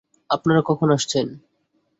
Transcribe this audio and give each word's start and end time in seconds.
আপনারা 0.29 0.61
কখন 0.61 0.87
আসছেন? 0.91 1.27